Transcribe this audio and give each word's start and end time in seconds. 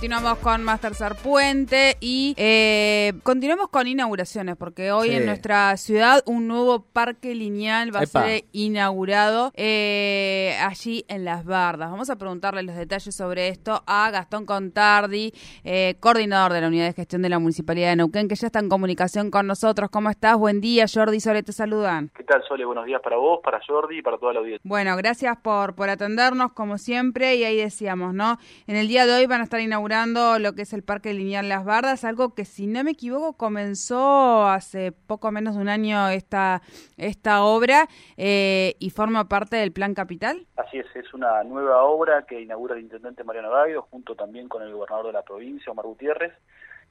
Continuamos 0.00 0.38
con 0.38 0.64
más 0.64 0.80
tercer 0.80 1.14
puente 1.14 1.98
y 2.00 2.32
eh, 2.38 3.12
continuamos 3.22 3.68
con 3.68 3.86
inauguraciones, 3.86 4.56
porque 4.56 4.92
hoy 4.92 5.10
en 5.10 5.26
nuestra 5.26 5.76
ciudad 5.76 6.22
un 6.24 6.48
nuevo 6.48 6.80
parque 6.80 7.34
lineal 7.34 7.94
va 7.94 8.00
a 8.00 8.06
ser 8.06 8.44
inaugurado 8.52 9.52
eh, 9.56 10.56
allí 10.62 11.04
en 11.08 11.26
Las 11.26 11.44
Bardas. 11.44 11.90
Vamos 11.90 12.08
a 12.08 12.16
preguntarle 12.16 12.62
los 12.62 12.76
detalles 12.76 13.14
sobre 13.14 13.48
esto 13.48 13.82
a 13.86 14.10
Gastón 14.10 14.46
Contardi, 14.46 15.34
eh, 15.64 15.96
coordinador 16.00 16.54
de 16.54 16.62
la 16.62 16.68
Unidad 16.68 16.86
de 16.86 16.94
Gestión 16.94 17.20
de 17.20 17.28
la 17.28 17.38
Municipalidad 17.38 17.90
de 17.90 17.96
Neuquén, 17.96 18.26
que 18.26 18.36
ya 18.36 18.46
está 18.46 18.60
en 18.60 18.70
comunicación 18.70 19.30
con 19.30 19.46
nosotros. 19.46 19.90
¿Cómo 19.90 20.08
estás? 20.08 20.38
Buen 20.38 20.62
día, 20.62 20.86
Jordi 20.90 21.20
Sole, 21.20 21.42
te 21.42 21.52
saludan. 21.52 22.10
¿Qué 22.16 22.24
tal, 22.24 22.42
Sole? 22.48 22.64
Buenos 22.64 22.86
días 22.86 23.02
para 23.04 23.18
vos, 23.18 23.40
para 23.44 23.60
Jordi 23.68 23.98
y 23.98 24.02
para 24.02 24.16
toda 24.16 24.32
la 24.32 24.38
audiencia. 24.38 24.62
Bueno, 24.64 24.96
gracias 24.96 25.36
por, 25.42 25.74
por 25.74 25.90
atendernos, 25.90 26.54
como 26.54 26.78
siempre, 26.78 27.36
y 27.36 27.44
ahí 27.44 27.58
decíamos, 27.58 28.14
¿no? 28.14 28.38
En 28.66 28.76
el 28.76 28.88
día 28.88 29.04
de 29.04 29.12
hoy 29.12 29.26
van 29.26 29.42
a 29.42 29.44
estar 29.44 29.60
inaugurados 29.60 29.89
inaugurando 29.90 30.38
lo 30.38 30.52
que 30.52 30.62
es 30.62 30.72
el 30.72 30.84
Parque 30.84 31.12
Lineal 31.12 31.48
Las 31.48 31.64
Bardas, 31.64 32.04
algo 32.04 32.32
que 32.34 32.44
si 32.44 32.68
no 32.68 32.84
me 32.84 32.92
equivoco 32.92 33.32
comenzó 33.32 34.46
hace 34.46 34.92
poco 34.92 35.32
menos 35.32 35.56
de 35.56 35.62
un 35.62 35.68
año 35.68 36.08
esta, 36.10 36.62
esta 36.96 37.42
obra 37.42 37.88
eh, 38.16 38.76
y 38.78 38.90
forma 38.90 39.28
parte 39.28 39.56
del 39.56 39.72
Plan 39.72 39.94
Capital. 39.94 40.46
Así 40.56 40.78
es, 40.78 40.86
es 40.94 41.12
una 41.12 41.42
nueva 41.42 41.82
obra 41.82 42.24
que 42.24 42.40
inaugura 42.40 42.76
el 42.76 42.82
Intendente 42.82 43.24
Mariano 43.24 43.50
Gaido 43.50 43.82
junto 43.90 44.14
también 44.14 44.48
con 44.48 44.62
el 44.62 44.72
gobernador 44.72 45.06
de 45.06 45.12
la 45.12 45.22
provincia, 45.22 45.72
Omar 45.72 45.86
Gutiérrez. 45.86 46.34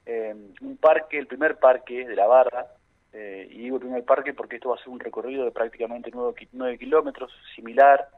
Eh, 0.04 0.34
un 0.60 0.76
parque, 0.76 1.18
el 1.18 1.26
primer 1.26 1.58
parque 1.58 2.06
de 2.06 2.16
La 2.16 2.26
Barda, 2.26 2.66
eh, 3.14 3.48
y 3.50 3.62
digo 3.62 3.76
el 3.76 3.82
primer 3.82 4.04
parque 4.04 4.34
porque 4.34 4.56
esto 4.56 4.68
va 4.68 4.74
a 4.74 4.78
ser 4.78 4.88
un 4.88 5.00
recorrido 5.00 5.46
de 5.46 5.52
prácticamente 5.52 6.10
9 6.52 6.78
kilómetros, 6.78 7.32
similar 7.56 8.08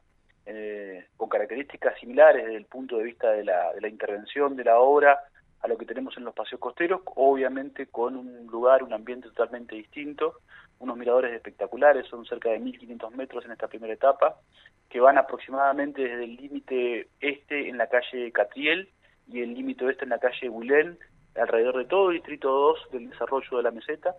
eh, 0.46 1.06
con 1.16 1.28
características 1.28 1.98
similares 1.98 2.44
desde 2.44 2.56
el 2.56 2.66
punto 2.66 2.98
de 2.98 3.04
vista 3.04 3.30
de 3.30 3.44
la, 3.44 3.72
de 3.72 3.80
la 3.80 3.88
intervención 3.88 4.56
de 4.56 4.64
la 4.64 4.78
obra 4.78 5.20
a 5.62 5.68
lo 5.68 5.78
que 5.78 5.86
tenemos 5.86 6.16
en 6.16 6.24
los 6.24 6.34
paseos 6.34 6.60
costeros, 6.60 7.02
obviamente 7.04 7.86
con 7.86 8.16
un 8.16 8.46
lugar, 8.48 8.82
un 8.82 8.92
ambiente 8.92 9.28
totalmente 9.28 9.76
distinto, 9.76 10.40
unos 10.80 10.96
miradores 10.96 11.32
espectaculares, 11.32 12.06
son 12.08 12.26
cerca 12.26 12.50
de 12.50 12.60
1.500 12.60 13.12
metros 13.12 13.44
en 13.44 13.52
esta 13.52 13.68
primera 13.68 13.92
etapa, 13.92 14.40
que 14.90 14.98
van 14.98 15.18
aproximadamente 15.18 16.02
desde 16.02 16.24
el 16.24 16.36
límite 16.36 17.08
este 17.20 17.68
en 17.68 17.78
la 17.78 17.86
calle 17.86 18.32
Catriel 18.32 18.88
y 19.28 19.40
el 19.40 19.54
límite 19.54 19.84
oeste 19.84 20.04
en 20.04 20.10
la 20.10 20.18
calle 20.18 20.48
Bulén, 20.48 20.98
alrededor 21.36 21.78
de 21.78 21.84
todo 21.84 22.10
el 22.10 22.16
distrito 22.16 22.50
2 22.50 22.88
del 22.92 23.10
desarrollo 23.10 23.56
de 23.56 23.62
la 23.62 23.70
meseta, 23.70 24.16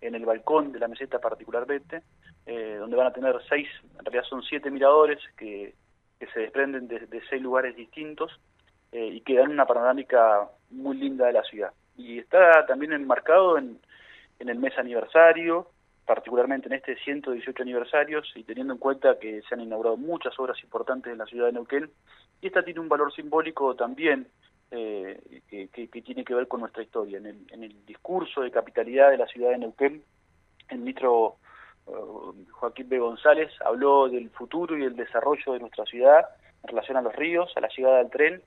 en 0.00 0.14
el 0.14 0.24
balcón 0.24 0.72
de 0.72 0.78
la 0.78 0.88
meseta 0.88 1.20
particularmente, 1.20 2.02
eh, 2.46 2.76
donde 2.78 2.96
van 2.96 3.08
a 3.08 3.12
tener 3.12 3.36
seis, 3.48 3.68
en 3.98 4.04
realidad 4.04 4.24
son 4.28 4.42
siete 4.42 4.70
miradores 4.70 5.18
que, 5.36 5.74
que 6.18 6.26
se 6.28 6.40
desprenden 6.40 6.86
de, 6.86 7.22
seis 7.28 7.42
lugares 7.42 7.74
distintos 7.74 8.32
eh, 8.92 9.06
y 9.06 9.20
que 9.22 9.36
dan 9.36 9.50
una 9.50 9.66
panorámica 9.66 10.48
muy 10.70 10.96
linda 10.96 11.26
de 11.26 11.32
la 11.32 11.42
ciudad. 11.42 11.72
Y 11.96 12.18
está 12.18 12.64
también 12.66 12.92
enmarcado 12.92 13.58
en, 13.58 13.80
en 14.38 14.48
el 14.48 14.58
mes 14.58 14.78
aniversario, 14.78 15.70
particularmente 16.06 16.68
en 16.68 16.74
este 16.74 16.96
118 16.96 17.62
aniversarios 17.62 18.30
y 18.36 18.44
teniendo 18.44 18.74
en 18.74 18.78
cuenta 18.78 19.18
que 19.18 19.42
se 19.42 19.54
han 19.54 19.62
inaugurado 19.62 19.96
muchas 19.96 20.38
obras 20.38 20.62
importantes 20.62 21.12
en 21.12 21.18
la 21.18 21.26
ciudad 21.26 21.46
de 21.46 21.52
Neuquén, 21.52 21.90
y 22.40 22.46
esta 22.46 22.62
tiene 22.62 22.80
un 22.80 22.88
valor 22.88 23.12
simbólico 23.12 23.74
también 23.74 24.28
eh, 24.70 25.42
que, 25.48 25.68
que, 25.68 26.02
tiene 26.02 26.24
que 26.24 26.34
ver 26.34 26.46
con 26.46 26.60
nuestra 26.60 26.82
historia. 26.82 27.18
En 27.18 27.26
el, 27.26 27.46
en 27.50 27.64
el 27.64 27.84
discurso 27.86 28.42
de 28.42 28.50
capitalidad 28.50 29.10
de 29.10 29.18
la 29.18 29.26
ciudad 29.26 29.50
de 29.50 29.58
Neuquén, 29.58 30.02
el 30.68 30.78
ministro 30.78 31.38
Joaquín 31.86 32.88
B. 32.88 32.98
González 32.98 33.50
habló 33.64 34.08
del 34.08 34.30
futuro 34.30 34.76
y 34.76 34.84
el 34.84 34.96
desarrollo 34.96 35.52
de 35.52 35.60
nuestra 35.60 35.84
ciudad 35.84 36.26
en 36.62 36.68
relación 36.68 36.96
a 36.96 37.02
los 37.02 37.14
ríos, 37.14 37.52
a 37.56 37.60
la 37.60 37.68
llegada 37.68 37.98
del 37.98 38.10
tren, 38.10 38.42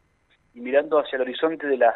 y 0.53 0.59
mirando 0.59 0.99
hacia 0.99 1.15
el 1.15 1.21
horizonte 1.21 1.67
de 1.67 1.77
las, 1.77 1.95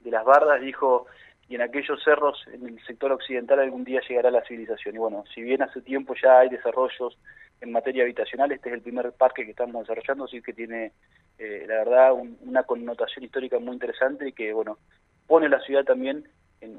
de 0.00 0.10
las 0.10 0.24
bardas 0.24 0.60
dijo, 0.60 1.06
y 1.48 1.54
en 1.54 1.62
aquellos 1.62 2.02
cerros 2.02 2.44
en 2.52 2.66
el 2.66 2.84
sector 2.84 3.12
occidental 3.12 3.58
algún 3.58 3.84
día 3.84 4.00
llegará 4.08 4.30
la 4.30 4.44
civilización. 4.44 4.94
Y 4.94 4.98
bueno, 4.98 5.24
si 5.34 5.42
bien 5.42 5.62
hace 5.62 5.80
tiempo 5.80 6.14
ya 6.22 6.40
hay 6.40 6.48
desarrollos 6.48 7.18
en 7.60 7.72
materia 7.72 8.04
habitacional, 8.04 8.52
este 8.52 8.68
es 8.68 8.74
el 8.74 8.82
primer 8.82 9.12
parque 9.12 9.44
que 9.44 9.50
estamos 9.50 9.86
desarrollando, 9.86 10.24
así 10.24 10.40
que 10.42 10.52
tiene, 10.52 10.92
eh, 11.38 11.64
la 11.66 11.74
verdad, 11.76 12.12
una 12.12 12.62
connotación 12.62 13.24
histórica 13.24 13.58
muy 13.58 13.74
interesante 13.74 14.28
y 14.28 14.32
que, 14.32 14.52
bueno, 14.52 14.78
pone 15.26 15.48
la 15.48 15.60
ciudad 15.60 15.84
también 15.84 16.28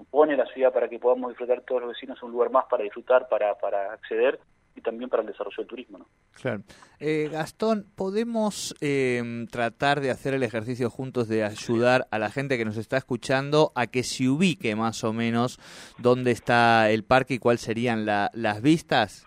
pone 0.10 0.36
la 0.36 0.46
ciudad 0.48 0.74
para 0.74 0.90
que 0.90 1.00
podamos 1.00 1.30
disfrutar 1.30 1.62
todos 1.62 1.82
los 1.82 1.92
vecinos 1.92 2.22
un 2.24 2.32
lugar 2.32 2.50
más 2.50 2.66
para 2.70 2.84
disfrutar, 2.84 3.28
para, 3.30 3.56
para 3.56 3.94
acceder 3.94 4.40
y 4.76 4.82
también 4.82 5.10
para 5.10 5.22
el 5.22 5.28
desarrollo 5.28 5.56
del 5.58 5.68
turismo. 5.68 5.98
¿no? 6.00 6.06
Claro. 6.42 6.62
Eh, 7.00 7.30
Gastón, 7.32 7.86
¿podemos 7.96 8.76
eh, 8.82 9.46
tratar 9.52 10.02
de 10.02 10.12
hacer 10.12 10.34
el 10.34 10.44
ejercicio 10.44 10.90
juntos 10.90 11.28
de 11.28 11.44
ayudar 11.44 12.08
a 12.12 12.20
la 12.20 12.30
gente 12.30 12.58
que 12.58 12.66
nos 12.66 12.78
está 12.78 12.98
escuchando 12.98 13.72
a 13.76 13.88
que 13.88 14.04
se 14.04 14.28
ubique 14.28 14.76
más 14.76 15.04
o 15.04 15.14
menos 15.14 15.60
dónde 15.98 16.32
está 16.32 16.90
el 16.90 17.04
parque 17.04 17.36
y 17.36 17.40
cuáles 17.40 17.62
serían 17.62 18.06
las 18.06 18.62
vistas? 18.62 19.26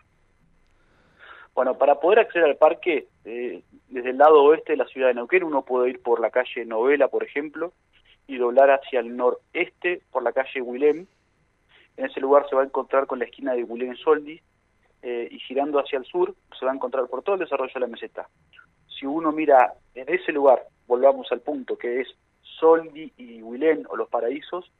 Bueno, 1.54 1.76
para 1.76 2.00
poder 2.00 2.20
acceder 2.20 2.48
al 2.48 2.56
parque, 2.56 3.08
eh, 3.24 3.62
desde 3.88 4.10
el 4.10 4.18
lado 4.18 4.42
oeste 4.42 4.72
de 4.72 4.78
la 4.78 4.86
ciudad 4.86 5.08
de 5.08 5.14
Neuquén, 5.14 5.44
uno 5.44 5.62
puede 5.62 5.90
ir 5.90 6.02
por 6.02 6.20
la 6.20 6.30
calle 6.30 6.64
Novela, 6.64 7.08
por 7.08 7.24
ejemplo, 7.24 7.72
y 8.26 8.36
doblar 8.36 8.70
hacia 8.70 9.00
el 9.00 9.16
noreste 9.16 10.02
por 10.10 10.22
la 10.22 10.32
calle 10.32 10.62
Willem. 10.62 11.06
En 11.96 12.06
ese 12.06 12.20
lugar 12.20 12.48
se 12.48 12.56
va 12.56 12.62
a 12.62 12.66
encontrar 12.66 13.06
con 13.06 13.18
la 13.18 13.26
esquina 13.26 13.52
de 13.52 13.64
Willem 13.64 13.96
Soldi 13.96 14.40
eh, 15.02 15.28
y 15.30 15.38
girando 15.40 15.78
hacia 15.78 15.98
el 15.98 16.04
sur 16.04 16.34
se 16.58 16.64
va 16.64 16.72
a 16.72 16.74
encontrar 16.74 17.06
por 17.08 17.22
todo 17.22 17.34
el 17.34 17.40
desarrollo 17.40 17.72
de 17.74 17.80
la 17.80 17.86
meseta. 17.86 18.28
Si 18.86 19.06
uno 19.06 19.32
mira 19.32 19.74
en 19.94 20.08
ese 20.08 20.32
lugar, 20.32 20.62
volvamos 20.86 21.30
al 21.32 21.40
punto 21.40 21.76
que 21.76 22.00
es 22.00 22.08
Soldi 22.42 23.12
y 23.16 23.42
Willem 23.42 23.82
o 23.88 23.96
los 23.96 24.08
paraísos, 24.08 24.70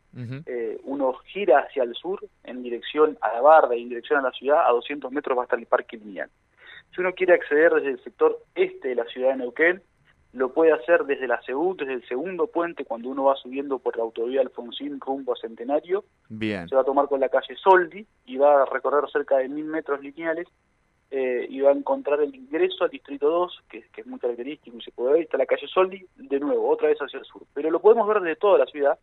eh, 0.46 0.78
uno 0.84 1.14
gira 1.24 1.60
hacia 1.60 1.82
el 1.82 1.94
sur 1.94 2.20
en 2.44 2.62
dirección 2.62 3.18
a 3.20 3.32
la 3.32 3.40
barda 3.40 3.74
y 3.74 3.82
en 3.82 3.88
dirección 3.88 4.20
a 4.20 4.22
la 4.22 4.30
ciudad, 4.30 4.66
a 4.66 4.70
200 4.70 5.10
metros 5.10 5.36
va 5.36 5.42
a 5.42 5.44
estar 5.44 5.58
el 5.58 5.66
parque 5.66 5.96
lineal. 5.96 6.30
Si 6.94 7.00
uno 7.00 7.12
quiere 7.14 7.34
acceder 7.34 7.72
desde 7.72 7.90
el 7.90 8.04
sector 8.04 8.38
este 8.54 8.88
de 8.88 8.94
la 8.94 9.04
ciudad 9.06 9.30
de 9.30 9.36
Neuquén, 9.36 9.82
lo 10.32 10.52
puede 10.52 10.72
hacer 10.72 11.04
desde 11.04 11.28
la 11.28 11.40
desde 11.76 11.92
el 11.92 12.08
segundo 12.08 12.46
puente, 12.46 12.84
cuando 12.84 13.10
uno 13.10 13.24
va 13.24 13.36
subiendo 13.36 13.78
por 13.78 13.96
la 13.96 14.02
autovía 14.02 14.40
Alfonsín 14.40 14.98
rumbo 14.98 15.34
a 15.34 15.36
Centenario. 15.36 16.04
Bien. 16.28 16.68
Se 16.68 16.74
va 16.74 16.80
a 16.80 16.86
tomar 16.86 17.06
con 17.08 17.20
la 17.20 17.28
calle 17.28 17.54
Soldi 17.56 18.06
y 18.24 18.36
va 18.38 18.62
a 18.62 18.64
recorrer 18.64 19.08
cerca 19.10 19.38
de 19.38 19.48
mil 19.48 19.66
metros 19.66 20.00
lineales 20.00 20.48
eh, 21.10 21.46
y 21.50 21.60
va 21.60 21.70
a 21.70 21.74
encontrar 21.74 22.22
el 22.22 22.34
ingreso 22.34 22.84
al 22.84 22.90
Distrito 22.90 23.28
2, 23.28 23.64
que, 23.68 23.84
es 23.94 24.06
muy 24.06 24.18
característico 24.18 24.78
y 24.78 24.82
se 24.82 24.92
puede 24.92 25.12
ver, 25.12 25.22
está 25.22 25.36
la 25.36 25.44
calle 25.44 25.68
Soldi, 25.68 26.06
de 26.16 26.40
nuevo, 26.40 26.70
otra 26.70 26.88
vez 26.88 26.98
hacia 26.98 27.18
el 27.18 27.26
sur. 27.26 27.42
Pero 27.52 27.70
lo 27.70 27.80
podemos 27.80 28.08
ver 28.08 28.20
desde 28.20 28.36
toda 28.36 28.58
la 28.58 28.66
ciudad, 28.66 28.98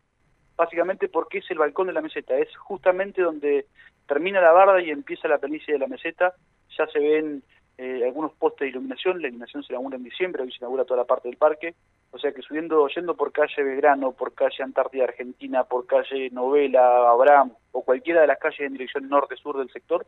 básicamente 0.56 1.08
porque 1.08 1.38
es 1.38 1.50
el 1.52 1.58
balcón 1.58 1.86
de 1.86 1.92
la 1.92 2.02
meseta, 2.02 2.36
es 2.36 2.48
justamente 2.56 3.22
donde 3.22 3.66
termina 4.08 4.40
la 4.40 4.50
barda 4.50 4.82
y 4.82 4.90
empieza 4.90 5.28
la 5.28 5.38
planicie 5.38 5.74
de 5.74 5.78
la 5.78 5.86
meseta, 5.86 6.34
ya 6.76 6.88
se 6.88 6.98
ven 6.98 7.44
eh, 7.82 8.04
algunos 8.04 8.32
postes 8.34 8.66
de 8.66 8.68
iluminación, 8.68 9.22
la 9.22 9.28
iluminación 9.28 9.62
se 9.62 9.72
inaugura 9.72 9.96
en 9.96 10.04
diciembre, 10.04 10.42
hoy 10.42 10.52
se 10.52 10.58
inaugura 10.58 10.84
toda 10.84 10.98
la 10.98 11.06
parte 11.06 11.28
del 11.28 11.38
parque, 11.38 11.74
o 12.10 12.18
sea 12.18 12.30
que 12.32 12.42
subiendo, 12.42 12.86
yendo 12.88 13.16
por 13.16 13.32
calle 13.32 13.62
Belgrano, 13.62 14.12
por 14.12 14.34
calle 14.34 14.62
Antártida 14.62 15.04
Argentina, 15.04 15.64
por 15.64 15.86
calle 15.86 16.28
Novela, 16.28 17.08
Abraham, 17.08 17.54
o 17.72 17.82
cualquiera 17.82 18.20
de 18.20 18.26
las 18.26 18.38
calles 18.38 18.60
en 18.60 18.74
dirección 18.74 19.08
norte-sur 19.08 19.56
del 19.56 19.70
sector, 19.70 20.04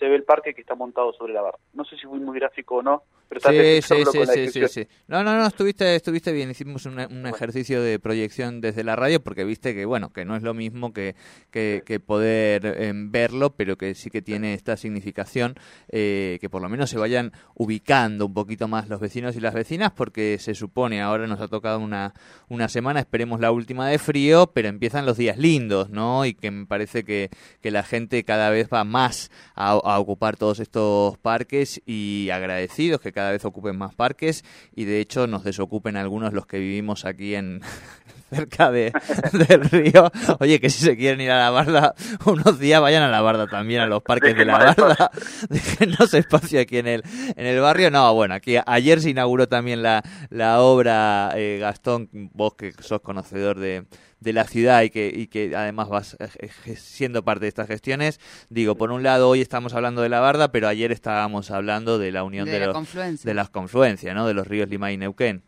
se 0.00 0.08
ve 0.08 0.16
el 0.16 0.24
parque 0.24 0.54
que 0.54 0.62
está 0.62 0.74
montado 0.74 1.12
sobre 1.12 1.34
la 1.34 1.42
barra. 1.42 1.58
No 1.74 1.84
sé 1.84 1.94
si 1.96 2.06
fui 2.06 2.18
muy 2.18 2.38
gráfico 2.38 2.76
o 2.76 2.82
no, 2.82 3.02
pero 3.28 3.40
sí, 3.42 3.82
sí, 3.82 4.02
sí, 4.10 4.50
sí, 4.50 4.68
sí, 4.68 4.88
No, 5.06 5.22
no, 5.22 5.36
no, 5.36 5.46
estuviste, 5.46 5.94
estuviste 5.94 6.32
bien. 6.32 6.50
Hicimos 6.50 6.86
un, 6.86 7.26
ejercicio 7.26 7.82
de 7.82 7.98
proyección 7.98 8.62
desde 8.62 8.82
la 8.82 8.96
radio 8.96 9.22
porque 9.22 9.44
viste 9.44 9.74
que, 9.74 9.84
bueno, 9.84 10.10
que 10.10 10.24
no 10.24 10.34
es 10.36 10.42
lo 10.42 10.54
mismo 10.54 10.92
que, 10.92 11.14
que, 11.50 12.00
poder 12.00 12.64
em, 12.64 13.12
verlo, 13.12 13.50
pero 13.50 13.76
que 13.76 13.94
sí 13.94 14.08
que 14.10 14.22
tiene 14.22 14.54
esta 14.54 14.76
significación, 14.78 15.54
eh, 15.90 16.38
que 16.40 16.48
por 16.48 16.62
lo 16.62 16.70
menos 16.70 16.88
se 16.88 16.98
vayan 16.98 17.32
ubicando 17.54 18.26
un 18.26 18.34
poquito 18.34 18.68
más 18.68 18.88
los 18.88 19.00
vecinos 19.00 19.36
y 19.36 19.40
las 19.40 19.52
vecinas, 19.52 19.92
porque 19.92 20.38
se 20.38 20.54
supone, 20.54 21.02
ahora 21.02 21.26
nos 21.26 21.40
ha 21.40 21.48
tocado 21.48 21.78
una, 21.78 22.14
una 22.48 22.68
semana, 22.68 23.00
esperemos 23.00 23.38
la 23.38 23.52
última 23.52 23.86
de 23.86 23.98
frío, 23.98 24.50
pero 24.54 24.68
empiezan 24.68 25.04
los 25.04 25.18
días 25.18 25.36
lindos, 25.36 25.90
¿no? 25.90 26.24
Y 26.24 26.32
que 26.32 26.50
me 26.50 26.66
parece 26.66 27.04
que, 27.04 27.28
que 27.60 27.70
la 27.70 27.82
gente 27.82 28.24
cada 28.24 28.48
vez 28.48 28.68
va 28.72 28.82
más 28.84 29.30
a 29.54 29.78
a 29.89 29.89
ocupar 29.98 30.36
todos 30.36 30.60
estos 30.60 31.18
parques 31.18 31.80
y 31.86 32.28
agradecidos 32.32 33.00
que 33.00 33.12
cada 33.12 33.32
vez 33.32 33.44
ocupen 33.44 33.76
más 33.76 33.94
parques 33.94 34.44
y 34.74 34.84
de 34.84 35.00
hecho 35.00 35.26
nos 35.26 35.44
desocupen 35.44 35.96
algunos 35.96 36.32
los 36.32 36.46
que 36.46 36.58
vivimos 36.58 37.04
aquí 37.04 37.34
en 37.34 37.60
cerca 38.30 38.70
de, 38.70 38.92
del 39.32 39.64
río. 39.64 40.10
Oye, 40.38 40.60
que 40.60 40.70
si 40.70 40.84
se 40.84 40.96
quieren 40.96 41.20
ir 41.20 41.30
a 41.30 41.38
la 41.38 41.50
barda 41.50 41.94
unos 42.24 42.58
días, 42.58 42.80
vayan 42.80 43.02
a 43.02 43.08
la 43.08 43.20
barda 43.20 43.46
también, 43.46 43.80
a 43.80 43.86
los 43.86 44.02
parques 44.02 44.36
de 44.36 44.44
la 44.44 44.58
barda. 44.58 45.10
Déjenos 45.48 46.14
espacio 46.14 46.60
aquí 46.60 46.78
en 46.78 46.86
el, 46.86 47.02
en 47.36 47.46
el 47.46 47.60
barrio. 47.60 47.90
No, 47.90 48.14
bueno, 48.14 48.34
aquí 48.34 48.56
ayer 48.64 49.00
se 49.00 49.10
inauguró 49.10 49.48
también 49.48 49.82
la, 49.82 50.02
la 50.30 50.60
obra, 50.60 51.32
eh, 51.34 51.58
Gastón, 51.60 52.08
vos 52.12 52.54
que 52.54 52.72
sos 52.80 53.00
conocedor 53.00 53.58
de, 53.58 53.84
de 54.20 54.32
la 54.32 54.44
ciudad 54.44 54.82
y 54.82 54.90
que, 54.90 55.12
y 55.14 55.26
que 55.26 55.54
además 55.56 55.88
vas 55.88 56.16
eh, 56.20 56.76
siendo 56.76 57.24
parte 57.24 57.46
de 57.46 57.48
estas 57.48 57.66
gestiones. 57.68 58.20
Digo, 58.48 58.76
por 58.76 58.92
un 58.92 59.02
lado, 59.02 59.28
hoy 59.28 59.40
estamos 59.40 59.74
hablando 59.74 60.02
de 60.02 60.08
la 60.08 60.20
Barda, 60.20 60.52
pero 60.52 60.68
ayer 60.68 60.92
estábamos 60.92 61.50
hablando 61.50 61.98
de 61.98 62.12
la 62.12 62.22
unión 62.22 62.46
de, 62.46 62.52
de 62.52 63.34
las 63.34 63.50
confluencias, 63.50 64.14
¿no? 64.14 64.26
De 64.26 64.34
los 64.34 64.46
ríos 64.46 64.68
Lima 64.68 64.92
y 64.92 64.96
Neuquén. 64.96 65.42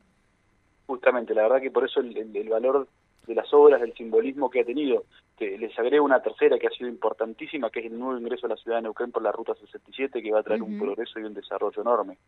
Justamente, 0.93 1.35
la 1.35 1.45
verdad 1.45 1.63
que 1.63 1.71
por 1.71 1.85
eso 1.85 2.01
el, 2.01 2.49
valor 2.51 2.87
de 3.27 3.35
las 3.35 3.53
obras, 3.55 3.81
del 3.81 3.95
simbolismo 3.95 4.51
que 4.51 4.61
ha 4.61 4.65
tenido. 4.65 5.05
Que 5.39 5.57
les 5.57 5.77
agrego 5.79 6.05
una 6.05 6.21
tercera 6.21 6.59
que 6.59 6.67
ha 6.67 6.71
sido 6.71 6.89
importantísima, 6.89 7.71
que 7.71 7.81
es 7.81 7.87
el 7.87 7.99
nuevo 7.99 8.19
ingreso 8.19 8.45
a 8.45 8.51
la 8.51 8.57
ciudad 8.57 8.77
de 8.77 8.83
Neuquén 8.83 9.11
por 9.11 9.23
la 9.23 9.33
Ruta 9.33 9.55
67, 9.55 10.23
que 10.23 10.31
va 10.31 10.41
a 10.41 10.43
traer 10.43 10.63
un 10.63 10.79
progreso 10.79 11.19
y 11.19 11.25
un 11.25 11.33
desarrollo 11.33 11.81
enorme. 11.81 12.19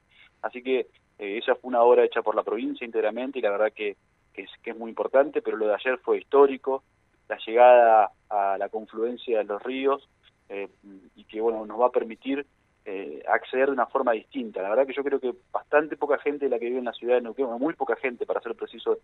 Así 0.40 0.62
que 0.62 0.86
eh, 1.18 1.38
esa 1.38 1.54
fue 1.56 1.68
una 1.68 1.82
obra 1.82 2.04
hecha 2.04 2.22
por 2.22 2.34
la 2.34 2.42
provincia 2.42 2.86
íntegramente 2.86 3.38
y 3.38 3.42
la 3.42 3.50
verdad 3.50 3.72
que 3.74 3.96
que 4.34 4.42
es, 4.42 4.50
que 4.62 4.70
es 4.70 4.76
muy 4.76 4.90
importante, 4.90 5.40
pero 5.40 5.56
lo 5.56 5.68
de 5.68 5.74
ayer 5.74 5.98
fue 5.98 6.18
histórico, 6.18 6.82
la 7.28 7.38
llegada 7.46 8.10
a 8.28 8.58
la 8.58 8.68
confluencia 8.68 9.38
de 9.38 9.44
los 9.44 9.62
ríos 9.62 10.08
eh, 10.48 10.68
y 11.14 11.24
que 11.24 11.40
bueno 11.40 11.64
nos 11.64 11.80
va 11.80 11.86
a 11.86 11.90
permitir 11.90 12.46
eh, 12.84 13.22
acceder 13.28 13.66
de 13.66 13.72
una 13.72 13.86
forma 13.86 14.12
distinta. 14.12 14.62
La 14.62 14.70
verdad 14.70 14.86
que 14.86 14.92
yo 14.92 15.04
creo 15.04 15.20
que 15.20 15.34
bastante 15.52 15.96
poca 15.96 16.18
gente 16.18 16.48
la 16.48 16.58
que 16.58 16.66
vive 16.66 16.78
en 16.78 16.84
la 16.84 16.92
ciudad 16.92 17.16
de 17.16 17.22
Neuquén, 17.22 17.46
muy 17.58 17.74
poca 17.74 17.96
gente, 17.96 18.26
para 18.26 18.40
ser 18.40 18.54
preciso 18.54 18.98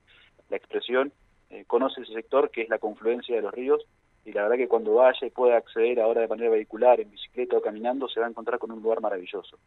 la 0.48 0.56
expresión, 0.56 1.12
eh, 1.48 1.64
conoce 1.66 2.02
ese 2.02 2.12
sector 2.12 2.50
que 2.50 2.62
es 2.62 2.68
la 2.68 2.78
confluencia 2.78 3.34
de 3.34 3.42
los 3.42 3.52
ríos 3.52 3.84
y 4.24 4.32
la 4.32 4.42
verdad 4.42 4.56
que 4.56 4.68
cuando 4.68 4.94
vaya 4.94 5.26
y 5.26 5.30
pueda 5.30 5.56
acceder 5.56 6.00
ahora 6.00 6.20
de 6.20 6.28
manera 6.28 6.50
vehicular, 6.50 7.00
en 7.00 7.10
bicicleta 7.10 7.56
o 7.56 7.62
caminando, 7.62 8.08
se 8.08 8.20
va 8.20 8.26
a 8.26 8.30
encontrar 8.30 8.58
con 8.58 8.70
un 8.70 8.82
lugar 8.82 9.00
maravilloso. 9.00 9.58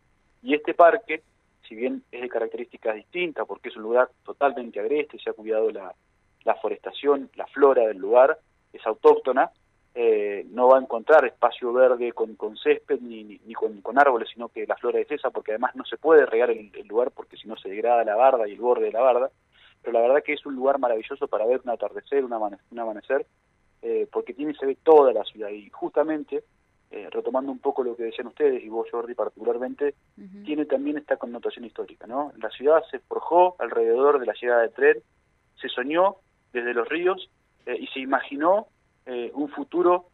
Y 0.44 0.54
este 0.54 0.74
parque 0.74 1.24
si 1.68 1.76
bien 1.76 2.04
es 2.12 2.22
de 2.22 2.30
características 2.30 2.96
distintas, 2.96 3.48
porque 3.48 3.70
es 3.70 3.76
un 3.76 3.84
lugar 3.84 4.10
totalmente 4.24 4.80
agreste, 4.80 5.18
se 5.20 5.30
ha 5.30 5.34
cuidado 5.34 5.72
la, 5.72 5.94
la 6.44 6.56
forestación, 6.56 7.30
la 7.36 7.48
flora 7.48 7.88
del 7.88 7.98
lugar, 7.98 8.38
es 8.72 8.86
autóctona, 8.86 9.52
eh, 9.96 10.46
no 10.50 10.68
va 10.68 10.78
a 10.78 10.82
encontrar 10.82 11.26
espacio 11.26 11.72
verde 11.72 12.14
con, 12.14 12.36
con 12.36 12.58
césped 12.58 13.00
ni, 13.02 13.40
ni, 13.46 13.54
con, 13.54 13.82
con, 13.82 14.00
árboles, 14.00 14.30
sino 14.34 14.50
que 14.50 14.66
la 14.66 14.76
flora 14.76 15.00
es 15.00 15.12
esa, 15.12 15.30
porque 15.30 15.52
además 15.52 15.76
no 15.76 15.86
se 15.86 15.98
puede 15.98 16.26
regar 16.26 16.50
el, 16.50 16.72
lugar 16.88 17.12
porque 17.12 17.38
si 17.38 17.48
no 17.48 17.56
se 17.58 17.70
degrada 17.70 18.04
la 18.04 18.16
barda 18.16 18.48
y 18.48 18.54
el 18.54 18.60
borde 18.60 18.86
de 18.86 18.92
la 18.92 19.02
barda, 19.02 19.30
pero 19.82 19.94
la 19.94 20.02
verdad 20.02 20.24
que 20.24 20.34
es 20.34 20.46
un 20.46 20.56
lugar 20.56 20.80
maravilloso 20.80 21.28
para 21.28 21.46
ver 21.46 21.62
un 21.64 21.70
atardecer, 21.70 22.26
un, 22.26 22.34
amanecer, 22.34 23.26
eh, 23.82 24.08
porque 24.12 24.34
tiene 24.34 24.56
se 24.56 24.66
ve 24.66 24.78
toda 24.82 25.14
la 25.14 25.24
ciudad. 25.26 25.50
Y 25.50 25.70
justamente 25.70 26.44
eh, 26.94 27.10
retomando 27.10 27.52
un 27.52 27.58
poco 27.58 27.84
lo 27.84 27.96
que 27.96 28.04
decían 28.04 28.28
ustedes 28.28 28.64
y 28.64 28.70
vos 28.70 28.88
Jordi 28.92 29.16
particularmente, 29.16 29.96
tiene 30.46 30.66
también 30.66 30.98
esta 30.98 31.18
connotación 31.18 31.66
histórica, 31.66 32.06
¿no? 32.06 32.32
La 32.38 32.52
ciudad 32.52 32.84
se 32.92 33.00
forjó 33.00 33.56
alrededor 33.58 34.20
de 34.20 34.28
la 34.28 34.34
llegada 34.40 34.62
del 34.62 34.74
tren, 34.74 34.98
se 35.60 35.70
soñó 35.70 36.18
desde 36.52 36.76
los 36.76 36.88
ríos 36.88 37.32
eh, 37.66 37.78
y 37.80 37.88
se 37.88 38.00
imaginó 38.00 38.68
eh, 39.06 39.32
un 39.34 39.50
futuro 39.50 40.10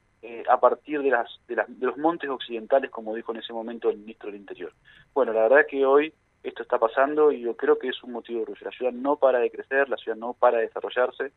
a 0.49 0.59
partir 0.59 1.01
de, 1.01 1.11
las, 1.11 1.29
de, 1.47 1.55
las, 1.55 1.69
los 1.79 1.97
montes 1.97 2.29
occidentales, 2.29 2.91
como 2.91 3.15
dijo 3.15 3.31
en 3.31 3.39
ese 3.39 3.53
momento 3.53 3.89
el 3.89 3.99
ministro 3.99 4.29
del 4.29 4.41
Interior. 4.41 4.73
Bueno, 5.13 5.31
la 5.31 5.43
verdad 5.43 5.65
que 5.65 5.85
hoy 5.85 6.13
esto 6.43 6.63
está 6.63 6.77
pasando 6.77 7.31
y 7.31 7.41
yo 7.41 7.55
creo 7.55 7.77
que 7.77 7.89
es 7.89 8.03
un 8.03 8.11
motivo 8.11 8.39
de 8.39 8.43
orgullo. 8.43 8.65
La 8.65 8.71
ciudad 8.71 8.91
no 8.91 9.17
para 9.17 9.39
de 9.39 9.51
crecer, 9.51 9.89
la 9.89 9.97
ciudad 9.97 10.17
no 10.17 10.33
para 10.33 10.57
de 10.57 10.67
desarrollarse, 10.67 11.31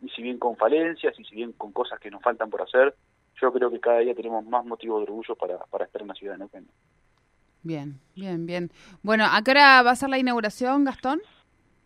y 0.00 0.08
si 0.10 0.22
bien 0.22 0.38
con 0.38 0.56
falencias, 0.56 1.18
y 1.18 1.24
si 1.24 1.34
bien 1.34 1.52
con 1.52 1.72
cosas 1.72 1.98
que 2.00 2.10
nos 2.10 2.22
faltan 2.22 2.50
por 2.50 2.62
hacer, 2.62 2.94
yo 3.40 3.52
creo 3.52 3.70
que 3.70 3.80
cada 3.80 3.98
día 3.98 4.14
tenemos 4.14 4.44
más 4.44 4.64
motivos 4.64 5.00
de 5.00 5.04
orgullo 5.04 5.34
para, 5.34 5.84
estar 5.84 6.02
en 6.02 6.08
la 6.08 6.14
ciudad 6.14 6.34
de 6.34 6.38
Neuquén. 6.38 6.68
Bien, 7.62 8.00
bien, 8.16 8.46
bien. 8.46 8.70
Bueno, 9.02 9.26
¿a 9.30 9.42
qué 9.42 9.50
hora 9.50 9.82
va 9.82 9.90
a 9.90 9.96
ser 9.96 10.08
la 10.08 10.18
inauguración, 10.18 10.84
Gastón? 10.84 11.20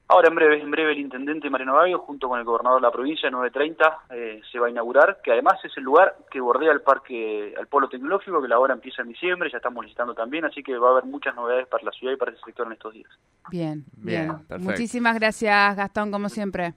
Ahora 0.07 0.29
en 0.29 0.35
breve, 0.35 0.61
en 0.61 0.71
breve 0.71 0.93
el 0.93 0.99
intendente 0.99 1.49
Mariano 1.49 1.75
Bayo, 1.75 1.99
junto 2.01 2.29
con 2.29 2.39
el 2.39 2.45
gobernador 2.45 2.81
de 2.81 2.87
la 2.87 2.93
provincia, 2.93 3.31
9.30, 3.31 3.99
eh, 4.11 4.41
se 4.53 4.59
va 4.59 4.67
a 4.67 4.71
inaugurar, 4.71 5.21
que 5.25 5.33
además 5.33 5.55
es 5.65 5.73
el 5.79 5.85
lugar 5.85 6.15
que 6.31 6.41
bordea 6.41 6.73
el 6.73 6.83
parque, 6.83 7.55
al 7.59 7.69
polo 7.69 7.89
tecnológico, 7.89 8.43
que 8.43 8.49
la 8.49 8.59
obra 8.59 8.75
empieza 8.75 9.01
en 9.01 9.09
diciembre, 9.09 9.51
ya 9.51 9.57
estamos 9.57 9.83
licitando 9.83 10.15
también, 10.15 10.45
así 10.45 10.63
que 10.63 10.77
va 10.77 10.89
a 10.89 10.93
haber 10.93 11.05
muchas 11.05 11.35
novedades 11.35 11.67
para 11.69 11.85
la 11.85 11.93
ciudad 11.93 12.13
y 12.13 12.17
para 12.17 12.33
ese 12.33 12.41
sector 12.45 12.67
en 12.67 12.75
estos 12.75 12.93
días. 12.93 13.11
Bien, 13.51 13.85
bien. 13.97 14.45
Muchísimas 14.59 15.19
gracias, 15.19 15.77
Gastón, 15.77 16.11
como 16.11 16.29
siempre. 16.29 16.75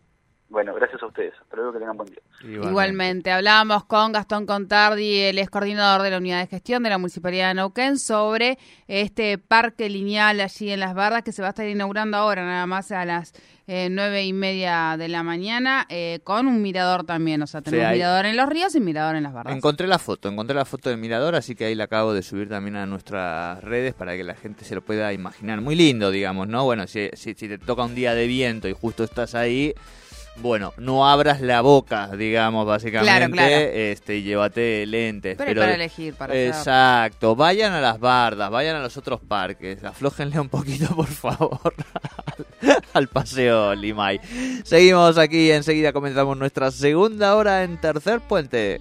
Bueno, 0.49 0.73
gracias 0.73 1.03
a 1.03 1.07
ustedes. 1.07 1.33
Espero 1.41 1.73
que 1.73 1.79
tengan 1.79 1.97
buen 1.97 2.09
día. 2.09 2.21
Igualmente. 2.41 3.31
Hablábamos 3.31 3.83
con 3.83 4.13
Gastón 4.13 4.45
Contardi, 4.45 5.19
el 5.23 5.39
ex 5.39 5.49
coordinador 5.49 6.03
de 6.03 6.11
la 6.11 6.17
unidad 6.17 6.39
de 6.39 6.47
gestión 6.47 6.83
de 6.83 6.89
la 6.89 6.97
Municipalidad 6.97 7.49
de 7.49 7.55
Neuquén, 7.55 7.99
sobre 7.99 8.57
este 8.87 9.37
parque 9.37 9.89
lineal 9.89 10.39
allí 10.39 10.71
en 10.71 10.79
Las 10.79 10.93
Bardas 10.93 11.23
que 11.23 11.33
se 11.33 11.41
va 11.41 11.49
a 11.49 11.51
estar 11.51 11.67
inaugurando 11.67 12.15
ahora, 12.15 12.45
nada 12.45 12.65
más 12.65 12.93
a 12.93 13.03
las 13.03 13.33
eh, 13.67 13.89
nueve 13.91 14.23
y 14.23 14.31
media 14.31 14.95
de 14.97 15.09
la 15.09 15.21
mañana, 15.21 15.85
eh, 15.89 16.21
con 16.23 16.47
un 16.47 16.61
mirador 16.61 17.03
también. 17.03 17.41
O 17.41 17.47
sea, 17.47 17.61
tenemos 17.61 17.91
mirador 17.91 18.25
en 18.25 18.37
los 18.37 18.47
ríos 18.47 18.73
y 18.75 18.79
mirador 18.79 19.17
en 19.17 19.23
Las 19.23 19.33
Bardas. 19.33 19.53
Encontré 19.53 19.85
la 19.85 19.99
foto, 19.99 20.29
encontré 20.29 20.55
la 20.55 20.63
foto 20.63 20.89
del 20.89 20.97
mirador, 20.97 21.35
así 21.35 21.55
que 21.55 21.65
ahí 21.65 21.75
la 21.75 21.83
acabo 21.85 22.13
de 22.13 22.23
subir 22.23 22.47
también 22.47 22.77
a 22.77 22.85
nuestras 22.85 23.61
redes 23.65 23.93
para 23.93 24.15
que 24.15 24.23
la 24.23 24.35
gente 24.35 24.63
se 24.63 24.75
lo 24.75 24.81
pueda 24.81 25.11
imaginar. 25.11 25.59
Muy 25.59 25.75
lindo, 25.75 26.09
digamos, 26.09 26.47
¿no? 26.47 26.63
Bueno, 26.63 26.87
si, 26.87 27.09
si, 27.13 27.33
si 27.33 27.49
te 27.49 27.57
toca 27.57 27.83
un 27.83 27.95
día 27.95 28.13
de 28.13 28.27
viento 28.27 28.69
y 28.69 28.73
justo 28.73 29.03
estás 29.03 29.35
ahí 29.35 29.73
bueno, 30.39 30.73
no 30.77 31.07
abras 31.07 31.41
la 31.41 31.61
boca, 31.61 32.09
digamos, 32.15 32.65
básicamente, 32.65 33.91
este 33.91 34.17
y 34.17 34.23
llévate 34.23 34.85
lentes. 34.85 35.37
Pero, 35.37 35.61
para 35.61 35.75
elegir, 35.75 36.13
para 36.13 36.35
Exacto, 36.35 37.35
vayan 37.35 37.73
a 37.73 37.81
las 37.81 37.99
bardas, 37.99 38.49
vayan 38.49 38.75
a 38.75 38.79
los 38.79 38.97
otros 38.97 39.19
parques, 39.21 39.83
aflójenle 39.83 40.39
un 40.39 40.49
poquito, 40.49 40.87
por 40.95 41.07
favor, 41.07 41.73
al 42.93 43.07
paseo 43.07 43.75
Limay. 43.75 44.19
Seguimos 44.63 45.17
aquí, 45.17 45.51
enseguida 45.51 45.93
comenzamos 45.93 46.37
nuestra 46.37 46.71
segunda 46.71 47.35
hora 47.35 47.63
en 47.63 47.77
Tercer 47.77 48.21
Puente. 48.21 48.79